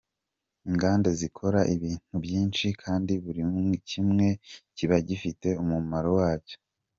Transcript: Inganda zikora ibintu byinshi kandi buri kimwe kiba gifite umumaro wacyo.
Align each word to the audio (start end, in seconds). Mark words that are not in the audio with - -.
Inganda 0.69 1.09
zikora 1.19 1.59
ibintu 1.75 2.15
byinshi 2.25 2.67
kandi 2.83 3.13
buri 3.23 3.41
kimwe 3.89 4.27
kiba 4.75 4.97
gifite 5.07 5.47
umumaro 5.61 6.09
wacyo. 6.21 6.57